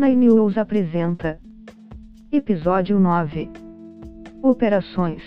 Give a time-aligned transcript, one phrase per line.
[0.00, 1.40] Nine News apresenta.
[2.30, 3.50] Episódio 9
[4.40, 5.20] Operações.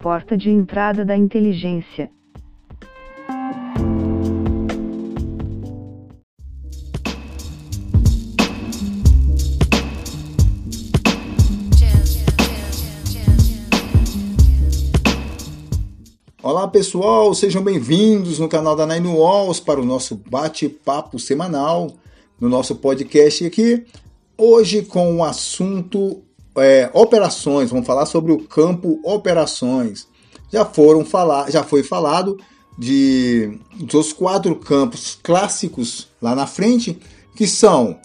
[0.00, 2.10] Porta de entrada da inteligência.
[16.42, 22.01] Olá pessoal, sejam bem-vindos no canal da Nine Walls para o nosso bate-papo semanal
[22.42, 23.84] no nosso podcast aqui.
[24.36, 26.22] Hoje com o assunto
[26.56, 30.08] é, operações, vamos falar sobre o campo operações.
[30.52, 32.36] Já foram falar, já foi falado
[32.76, 36.98] de dos quatro campos clássicos lá na frente,
[37.36, 37.96] que são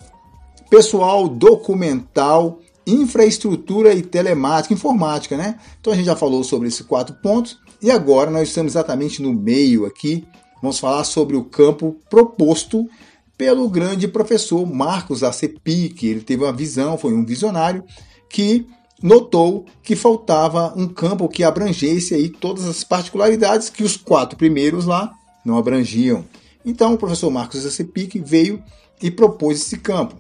[0.70, 5.60] pessoal, documental, infraestrutura e telemática, informática, né?
[5.82, 9.34] Então a gente já falou sobre esses quatro pontos e agora nós estamos exatamente no
[9.34, 10.24] meio aqui.
[10.62, 12.88] Vamos falar sobre o campo proposto
[13.38, 16.04] pelo grande professor Marcos Acepic.
[16.04, 17.84] Ele teve uma visão, foi um visionário
[18.30, 18.66] que
[19.02, 24.86] notou que faltava um campo que abrangesse aí todas as particularidades que os quatro primeiros
[24.86, 25.14] lá
[25.46, 26.26] não abrangiam.
[26.66, 28.62] Então o professor Marcos Acepic veio
[29.02, 30.18] e propôs esse campo.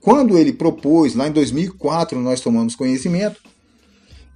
[0.00, 3.40] Quando ele propôs, lá em 2004, nós tomamos conhecimento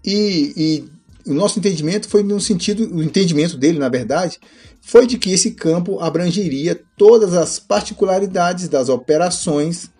[0.04, 0.84] e, e
[1.26, 4.38] o nosso entendimento foi no sentido, o entendimento dele, na verdade,
[4.80, 9.90] foi de que esse campo abrangeria todas as particularidades das operações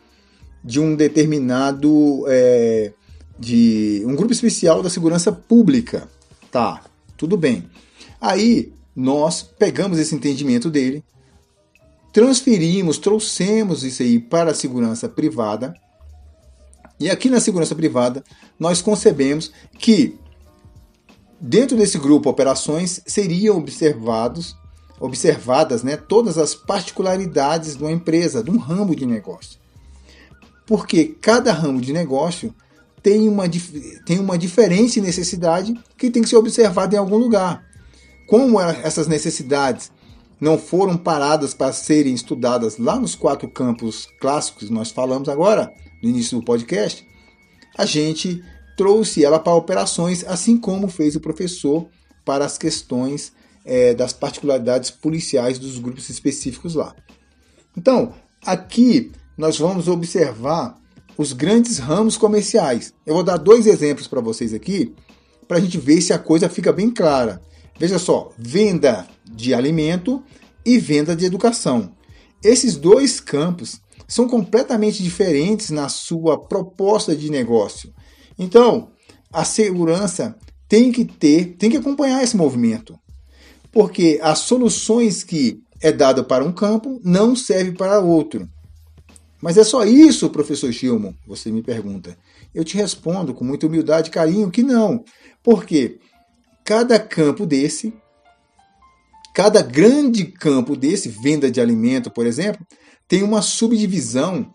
[0.64, 2.92] de um determinado é,
[3.38, 6.08] de um grupo especial da segurança pública.
[6.50, 6.84] Tá,
[7.16, 7.64] tudo bem.
[8.20, 11.02] Aí nós pegamos esse entendimento dele,
[12.12, 15.74] transferimos, trouxemos isso aí para a segurança privada.
[17.00, 18.22] E aqui na segurança privada,
[18.58, 20.16] nós concebemos que
[21.44, 24.56] Dentro desse grupo operações seriam observados,
[25.00, 29.58] observadas né, todas as particularidades de uma empresa, de um ramo de negócio.
[30.64, 32.54] Porque cada ramo de negócio
[33.02, 33.42] tem uma,
[34.06, 37.64] tem uma diferente necessidade que tem que ser observada em algum lugar.
[38.28, 39.90] Como essas necessidades
[40.40, 45.72] não foram paradas para serem estudadas lá nos quatro campos clássicos que nós falamos agora,
[46.00, 47.04] no início do podcast,
[47.76, 48.44] a gente
[48.76, 51.86] trouxe ela para operações, assim como fez o professor
[52.24, 53.32] para as questões
[53.64, 56.94] é, das particularidades policiais dos grupos específicos lá.
[57.76, 60.76] Então, aqui nós vamos observar
[61.16, 62.92] os grandes ramos comerciais.
[63.06, 64.94] Eu vou dar dois exemplos para vocês aqui,
[65.46, 67.40] para a gente ver se a coisa fica bem clara.
[67.78, 70.22] Veja só: venda de alimento
[70.64, 71.92] e venda de educação.
[72.42, 77.92] Esses dois campos são completamente diferentes na sua proposta de negócio.
[78.38, 78.90] Então,
[79.32, 80.36] a segurança
[80.68, 82.98] tem que ter, tem que acompanhar esse movimento.
[83.70, 88.48] Porque as soluções que é dado para um campo não serve para outro.
[89.42, 91.16] Mas é só isso, professor Gilmo?
[91.26, 92.16] Você me pergunta.
[92.54, 95.04] Eu te respondo com muita humildade e carinho que não.
[95.42, 95.98] Porque
[96.64, 97.92] cada campo desse,
[99.34, 102.64] cada grande campo desse, venda de alimento, por exemplo,
[103.08, 104.54] tem uma subdivisão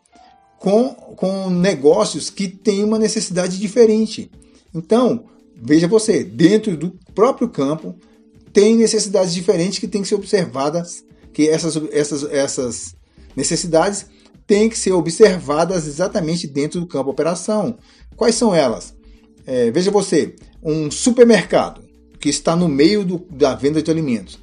[0.59, 4.31] com, com negócios que têm uma necessidade diferente.
[4.73, 5.25] Então,
[5.55, 7.95] veja você, dentro do próprio campo,
[8.51, 11.03] tem necessidades diferentes que têm que ser observadas,
[11.33, 12.95] que essas, essas, essas
[13.35, 14.07] necessidades
[14.47, 17.77] têm que ser observadas exatamente dentro do campo operação.
[18.15, 18.95] Quais são elas?
[19.45, 21.81] É, veja você, um supermercado
[22.19, 24.39] que está no meio do, da venda de alimentos.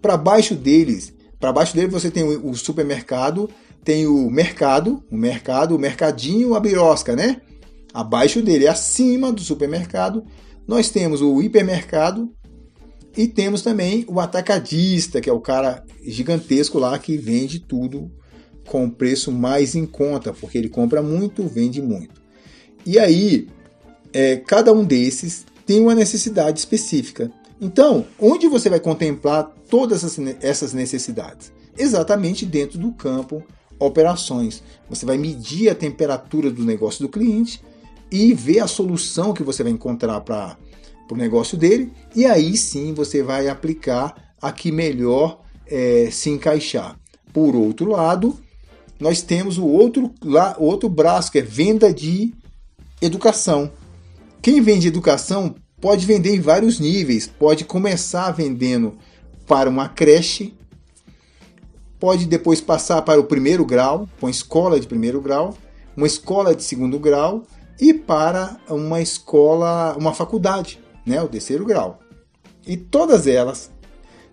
[0.00, 3.50] Para baixo deles, para baixo dele você tem o, o supermercado
[3.88, 7.40] tem o mercado, o mercado, o mercadinho, a birosca, né?
[7.94, 10.26] Abaixo dele, acima do supermercado,
[10.66, 12.30] nós temos o hipermercado
[13.16, 18.10] e temos também o atacadista, que é o cara gigantesco lá que vende tudo
[18.66, 22.20] com preço mais em conta, porque ele compra muito, vende muito.
[22.84, 23.48] E aí,
[24.12, 27.32] é, cada um desses tem uma necessidade específica.
[27.58, 30.04] Então, onde você vai contemplar todas
[30.42, 31.50] essas necessidades?
[31.74, 33.42] Exatamente dentro do campo
[33.78, 34.62] operações.
[34.88, 37.62] Você vai medir a temperatura do negócio do cliente
[38.10, 40.56] e ver a solução que você vai encontrar para
[41.10, 46.98] o negócio dele, e aí sim você vai aplicar a que melhor é, se encaixar.
[47.32, 48.38] Por outro lado,
[48.98, 52.32] nós temos o outro, lá, outro braço, que é venda de
[53.00, 53.70] educação.
[54.42, 58.96] Quem vende educação pode vender em vários níveis, pode começar vendendo
[59.46, 60.54] para uma creche,
[61.98, 65.56] pode depois passar para o primeiro grau, uma escola de primeiro grau,
[65.96, 67.44] uma escola de segundo grau
[67.80, 71.98] e para uma escola, uma faculdade, né, o terceiro grau.
[72.66, 73.70] E todas elas,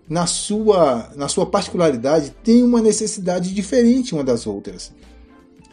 [0.08, 4.92] na sua, na sua particularidade, têm uma necessidade diferente uma das outras.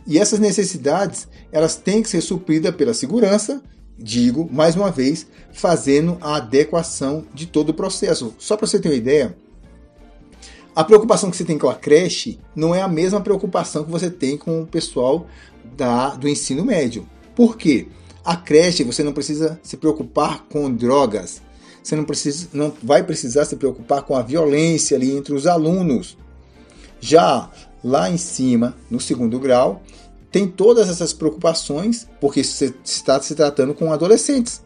[0.05, 3.61] E essas necessidades, elas têm que ser supridas pela segurança,
[3.97, 8.33] digo, mais uma vez, fazendo a adequação de todo o processo.
[8.37, 9.35] Só para você ter uma ideia,
[10.75, 14.09] a preocupação que você tem com a creche não é a mesma preocupação que você
[14.09, 15.27] tem com o pessoal
[15.75, 17.07] da, do ensino médio.
[17.35, 17.87] Por quê?
[18.23, 21.41] A creche você não precisa se preocupar com drogas,
[21.83, 26.17] você não, precisa, não vai precisar se preocupar com a violência ali entre os alunos.
[27.01, 27.51] Já
[27.83, 29.83] lá em cima, no segundo grau,
[30.31, 34.63] tem todas essas preocupações, porque você está se tratando com adolescentes.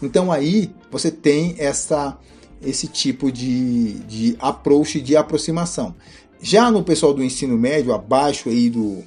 [0.00, 2.16] Então aí você tem essa,
[2.64, 5.94] esse tipo de, de approach, de aproximação.
[6.40, 9.02] Já no pessoal do ensino médio, abaixo aí do,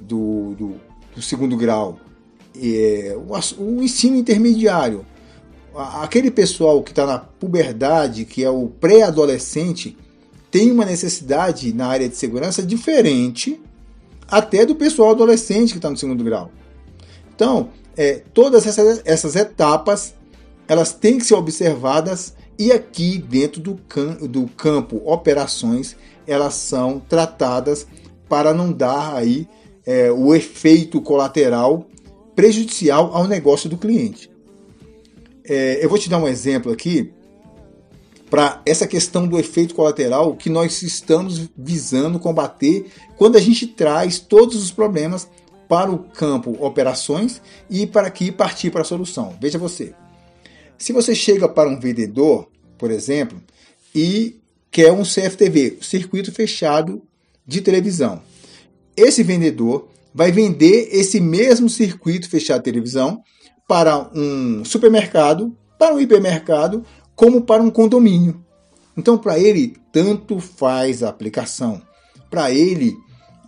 [0.00, 0.74] do, do,
[1.14, 1.98] do segundo grau,
[2.56, 5.04] é, o, o ensino intermediário,
[5.74, 9.96] aquele pessoal que está na puberdade, que é o pré-adolescente,
[10.50, 13.60] tem uma necessidade na área de segurança diferente
[14.28, 16.50] até do pessoal adolescente que está no segundo grau.
[17.34, 20.14] Então, é, todas essas, essas etapas
[20.68, 27.00] elas têm que ser observadas e aqui dentro do, cam do campo operações elas são
[27.00, 27.86] tratadas
[28.28, 29.48] para não dar aí
[29.84, 31.86] é, o efeito colateral
[32.34, 34.30] prejudicial ao negócio do cliente.
[35.44, 37.12] É, eu vou te dar um exemplo aqui
[38.28, 42.86] para essa questão do efeito colateral que nós estamos visando combater
[43.16, 45.28] quando a gente traz todos os problemas
[45.68, 49.36] para o campo operações e para aqui partir para a solução.
[49.40, 49.94] Veja você.
[50.78, 53.40] Se você chega para um vendedor, por exemplo,
[53.94, 54.40] e
[54.70, 57.02] quer um CFTV, circuito fechado
[57.46, 58.20] de televisão.
[58.96, 63.22] Esse vendedor vai vender esse mesmo circuito fechado de televisão
[63.66, 66.84] para um supermercado, para um hipermercado,
[67.14, 68.42] como para um condomínio.
[68.96, 71.82] Então, para ele, tanto faz a aplicação.
[72.30, 72.96] Para ele,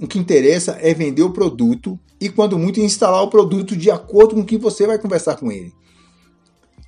[0.01, 4.35] o que interessa é vender o produto e, quando muito, instalar o produto de acordo
[4.35, 5.73] com o que você vai conversar com ele.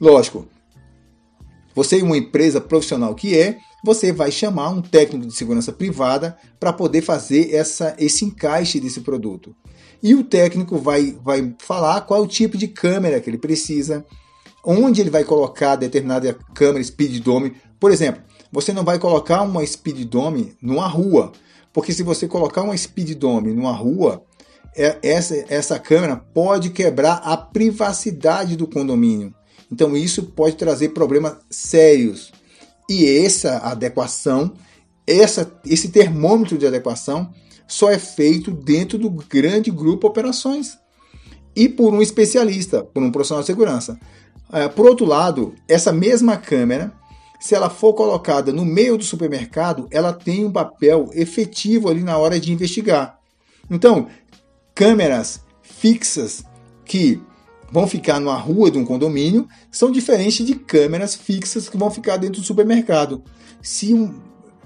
[0.01, 0.49] Lógico,
[1.75, 6.37] você é uma empresa profissional que é, você vai chamar um técnico de segurança privada
[6.59, 9.55] para poder fazer essa, esse encaixe desse produto.
[10.03, 14.05] E o técnico vai, vai falar qual o tipo de câmera que ele precisa,
[14.65, 17.55] onde ele vai colocar determinada câmera Speed Dome.
[17.79, 21.33] Por exemplo, você não vai colocar uma Speed Dome numa rua,
[21.75, 24.25] porque se você colocar uma Speed Dome numa rua,
[24.75, 29.35] é, essa, essa câmera pode quebrar a privacidade do condomínio.
[29.71, 32.33] Então isso pode trazer problemas sérios.
[32.89, 34.53] E essa adequação,
[35.07, 37.33] essa, esse termômetro de adequação,
[37.67, 40.77] só é feito dentro do grande grupo operações
[41.55, 43.99] e por um especialista, por um profissional de segurança.
[44.53, 46.93] É, por outro lado, essa mesma câmera,
[47.39, 52.19] se ela for colocada no meio do supermercado, ela tem um papel efetivo ali na
[52.19, 53.19] hora de investigar.
[53.71, 54.09] Então,
[54.75, 56.43] câmeras fixas
[56.85, 57.21] que
[57.71, 62.17] vão ficar numa rua de um condomínio são diferentes de câmeras fixas que vão ficar
[62.17, 63.23] dentro do supermercado.
[63.63, 64.15] Se um,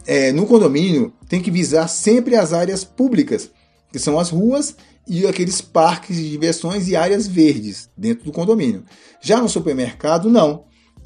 [0.06, 3.50] é, no condomínio tem que visar sempre as áreas públicas,
[3.92, 8.84] que são as ruas e aqueles parques de diversões e áreas verdes dentro do condomínio.
[9.20, 10.64] Já no supermercado, não.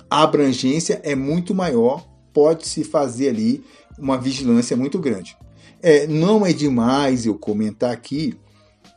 [0.08, 3.62] A abrangência é muito maior, pode-se fazer ali
[3.98, 5.36] uma vigilância muito grande.
[5.82, 8.36] É, não é demais eu comentar aqui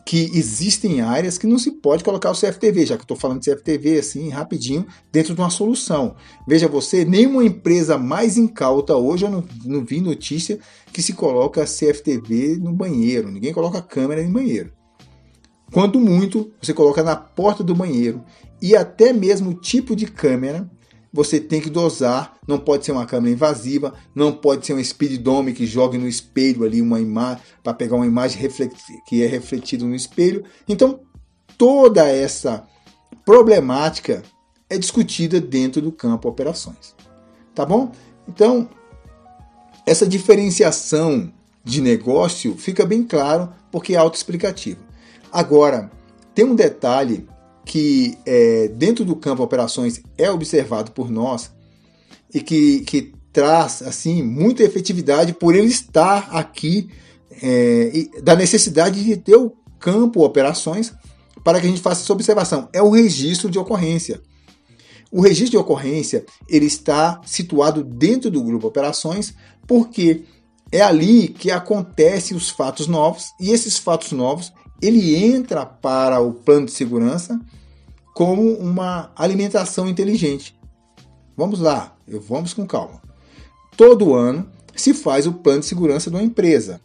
[0.05, 3.51] que existem áreas que não se pode colocar o CFTV, já que estou falando de
[3.51, 6.15] CFTV assim, rapidinho, dentro de uma solução.
[6.47, 10.59] Veja você, nenhuma empresa mais incauta hoje, eu não, não vi notícia
[10.91, 14.71] que se coloca CFTV no banheiro, ninguém coloca câmera em banheiro.
[15.71, 18.23] Quanto muito, você coloca na porta do banheiro
[18.61, 20.69] e até mesmo o tipo de câmera
[21.11, 22.37] você tem que dosar.
[22.47, 26.07] Não pode ser uma câmera invasiva, não pode ser um speed dome que jogue no
[26.07, 28.41] espelho ali uma imagem para pegar uma imagem
[29.05, 30.43] que é refletida no espelho.
[30.67, 31.01] Então,
[31.57, 32.65] toda essa
[33.25, 34.23] problemática
[34.69, 36.95] é discutida dentro do campo operações.
[37.53, 37.91] Tá bom?
[38.27, 38.69] Então,
[39.85, 41.31] essa diferenciação
[41.63, 44.79] de negócio fica bem claro porque é autoexplicativo.
[45.31, 45.91] Agora,
[46.33, 47.27] tem um detalhe
[47.65, 51.51] que é, dentro do campo operações é observado por nós
[52.33, 56.89] e que, que traz assim muita efetividade por ele estar aqui
[57.41, 60.93] é, da necessidade de ter o campo operações
[61.43, 62.69] para que a gente faça essa observação.
[62.71, 64.21] É o registro de ocorrência.
[65.11, 69.33] O registro de ocorrência ele está situado dentro do grupo operações
[69.67, 70.23] porque
[70.71, 76.33] é ali que acontecem os fatos novos e esses fatos novos ele entra para o
[76.33, 77.39] plano de segurança
[78.13, 80.55] como uma alimentação inteligente.
[81.37, 81.95] Vamos lá,
[82.27, 83.01] vamos com calma.
[83.77, 86.81] Todo ano se faz o plano de segurança de uma empresa.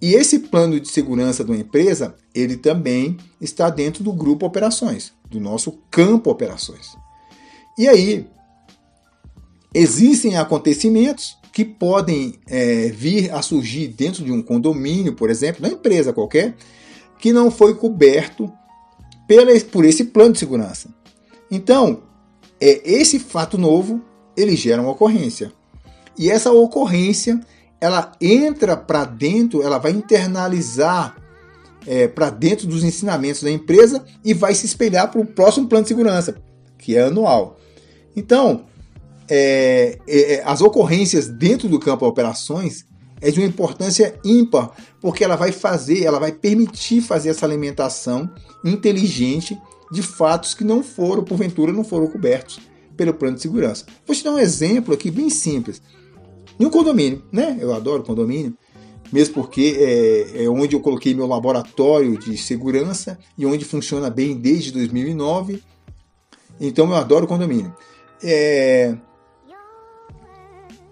[0.00, 5.12] E esse plano de segurança de uma empresa, ele também está dentro do grupo operações,
[5.28, 6.96] do nosso campo operações.
[7.78, 8.26] E aí,
[9.74, 15.68] existem acontecimentos que podem é, vir a surgir dentro de um condomínio, por exemplo, na
[15.68, 16.54] empresa qualquer,
[17.20, 18.50] que não foi coberto
[19.26, 20.88] pela, por esse plano de segurança.
[21.50, 22.02] Então,
[22.60, 24.00] é, esse fato novo
[24.36, 25.52] ele gera uma ocorrência.
[26.18, 27.40] E essa ocorrência
[27.80, 31.16] ela entra para dentro, ela vai internalizar
[31.86, 35.84] é, para dentro dos ensinamentos da empresa e vai se espelhar para o próximo plano
[35.84, 36.36] de segurança,
[36.76, 37.58] que é anual.
[38.14, 38.66] Então,
[39.28, 42.84] é, é, é, as ocorrências dentro do campo de operações
[43.20, 48.30] é de uma importância ímpar, porque ela vai fazer, ela vai permitir fazer essa alimentação
[48.64, 49.58] inteligente
[49.90, 52.60] de fatos que não foram, porventura, não foram cobertos
[52.96, 53.86] pelo plano de segurança.
[54.06, 55.80] Vou te dar um exemplo aqui bem simples.
[56.58, 57.56] Em um condomínio, né?
[57.58, 58.54] Eu adoro condomínio,
[59.12, 64.36] mesmo porque é, é onde eu coloquei meu laboratório de segurança e onde funciona bem
[64.36, 65.62] desde 2009.
[66.60, 67.74] Então eu adoro condomínio.
[68.22, 68.94] É,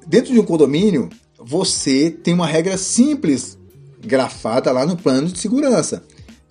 [0.09, 3.58] Dentro de um condomínio, você tem uma regra simples
[4.01, 6.03] grafada lá no plano de segurança,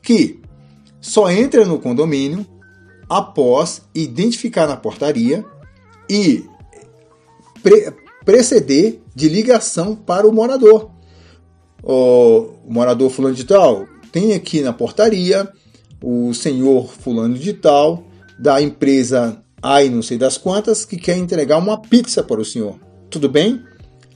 [0.01, 0.39] que
[1.00, 2.46] só entra no condomínio
[3.10, 5.46] após identificar na portaria
[6.10, 6.46] e
[7.63, 7.94] pre
[8.25, 10.92] preceder de ligação para o morador.
[11.82, 15.48] O morador fulano de tal tem aqui na portaria
[16.04, 18.04] o senhor fulano de tal
[18.38, 22.77] da empresa ai não sei das quantas que quer entregar uma pizza para o senhor
[23.10, 23.63] tudo bem?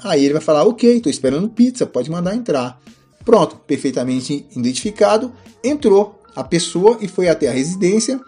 [0.04, 2.80] Aí ele vai falar, ok, estou esperando pizza, pode mandar entrar.
[3.24, 5.32] Pronto, perfeitamente identificado,
[5.64, 8.20] entrou a pessoa e foi até a residência,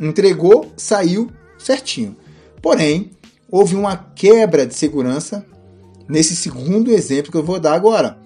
[0.00, 2.16] entregou, saiu certinho.
[2.62, 3.10] Porém,
[3.50, 5.44] houve uma quebra de segurança
[6.08, 8.18] nesse segundo exemplo que eu vou dar agora.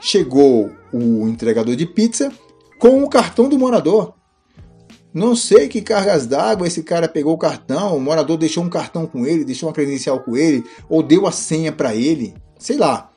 [0.00, 2.32] Chegou o entregador de pizza
[2.78, 4.14] com o cartão do morador.
[5.12, 9.06] Não sei que cargas d'água esse cara pegou o cartão, o morador deixou um cartão
[9.06, 13.10] com ele, deixou uma credencial com ele, ou deu a senha para ele, sei lá.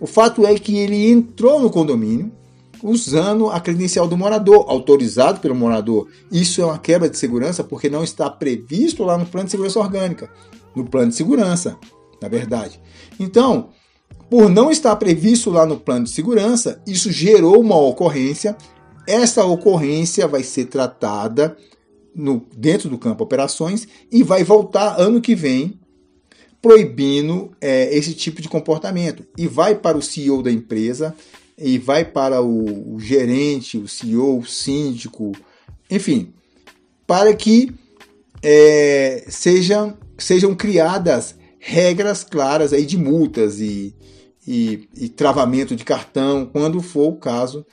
[0.00, 2.32] O fato é que ele entrou no condomínio
[2.82, 6.08] usando a credencial do morador, autorizado pelo morador.
[6.30, 9.78] Isso é uma quebra de segurança porque não está previsto lá no plano de segurança
[9.78, 10.30] orgânica,
[10.74, 11.76] no plano de segurança,
[12.20, 12.80] na verdade.
[13.18, 13.70] Então,
[14.28, 18.56] por não estar previsto lá no plano de segurança, isso gerou uma ocorrência
[19.06, 21.56] essa ocorrência vai ser tratada
[22.14, 25.78] no, dentro do campo operações e vai voltar ano que vem
[26.60, 29.26] proibindo é, esse tipo de comportamento.
[29.36, 31.14] E vai para o CEO da empresa,
[31.58, 35.32] e vai para o, o gerente, o CEO, o síndico,
[35.90, 36.34] enfim,
[37.06, 37.72] para que
[38.42, 43.94] é, sejam, sejam criadas regras claras aí de multas e,
[44.46, 47.66] e, e travamento de cartão, quando for o caso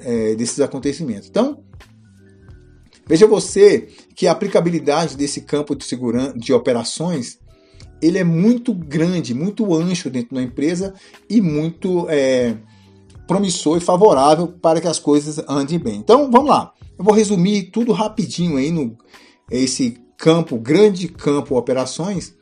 [0.00, 1.28] é, desses acontecimentos.
[1.28, 1.62] Então,
[3.06, 7.38] veja você que a aplicabilidade desse campo de segurança de operações
[8.00, 10.94] ele é muito grande, muito ancho dentro da empresa
[11.28, 12.56] e muito é,
[13.26, 15.96] promissor e favorável para que as coisas andem bem.
[15.96, 16.72] Então, vamos lá.
[16.98, 18.96] Eu vou resumir tudo rapidinho aí no
[19.50, 22.34] esse campo, grande campo operações.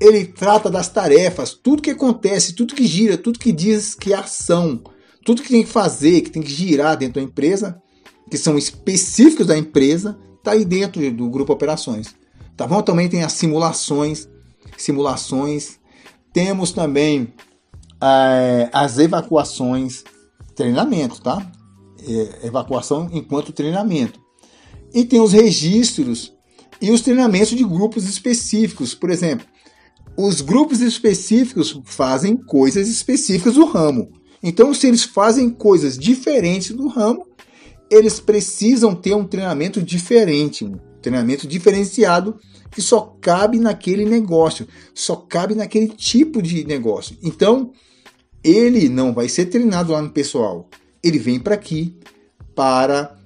[0.00, 4.16] Ele trata das tarefas, tudo que acontece, tudo que gira, tudo que diz que é
[4.16, 4.80] ação
[5.28, 7.78] tudo que tem que fazer, que tem que girar dentro da empresa,
[8.30, 12.14] que são específicos da empresa, está aí dentro do grupo operações.
[12.56, 12.80] Tá bom?
[12.80, 14.26] Também tem as simulações,
[14.76, 15.78] simulações.
[16.32, 17.32] Temos também
[18.00, 20.04] é, as evacuações,
[20.54, 21.50] treinamento, tá?
[22.00, 24.20] É, evacuação enquanto treinamento.
[24.94, 26.32] E tem os registros
[26.80, 28.94] e os treinamentos de grupos específicos.
[28.94, 29.46] Por exemplo,
[30.16, 34.10] os grupos específicos fazem coisas específicas do ramo.
[34.42, 37.26] Então, se eles fazem coisas diferentes do ramo,
[37.90, 42.38] eles precisam ter um treinamento diferente, treinamento diferenciado
[42.70, 47.16] que só cabe naquele negócio, só cabe naquele tipo de negócio.
[47.22, 47.72] Então,
[48.42, 50.68] ele não vai ser treinado lá no pessoal.
[51.02, 51.96] Ele vem para aqui
[52.54, 53.16] para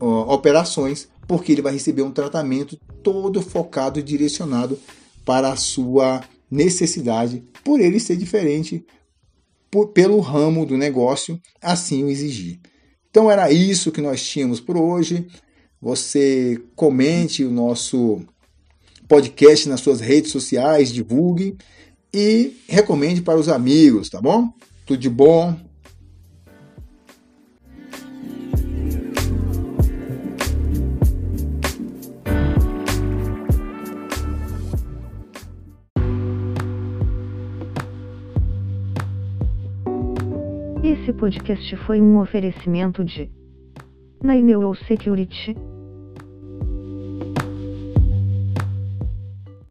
[0.00, 4.78] ó, operações, porque ele vai receber um tratamento todo focado e direcionado
[5.24, 8.84] para a sua necessidade, por ele ser diferente,
[9.70, 12.60] por, pelo ramo do negócio assim o exigir.
[13.10, 15.26] Então era isso que nós tínhamos por hoje.
[15.84, 18.22] Você comente o nosso
[19.06, 21.58] podcast nas suas redes sociais, divulgue
[22.10, 24.48] e recomende para os amigos, tá bom?
[24.86, 25.54] Tudo de bom.
[40.82, 43.30] Esse podcast foi um oferecimento de
[44.22, 45.73] Naineo Security.